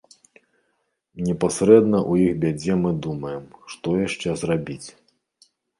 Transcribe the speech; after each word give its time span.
Непасрэдна 1.25 1.99
ў 2.11 2.13
іх 2.31 2.41
бядзе 2.47 2.73
мы 2.83 2.91
думаем, 3.07 3.43
што 3.77 3.87
яшчэ 4.07 4.29
зрабіць. 4.45 4.85